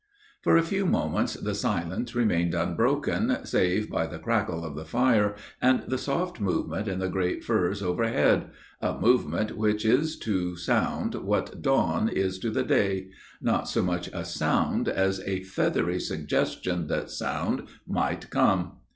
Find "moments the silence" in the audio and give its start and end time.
0.87-2.15